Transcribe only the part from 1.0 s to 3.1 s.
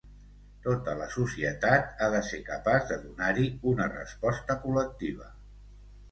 societat ha de ser capaç de